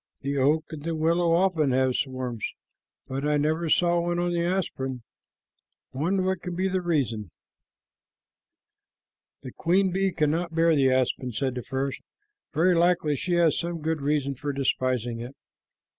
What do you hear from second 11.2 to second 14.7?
said the first. "Very likely she has some good reason for